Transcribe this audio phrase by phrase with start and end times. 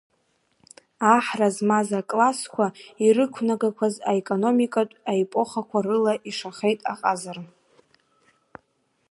[1.15, 2.65] Аҳра змаз аклассқәа
[3.05, 7.43] ирықәнагақәаз аекономикатә епохақәа рыла ишахеит аҟазара.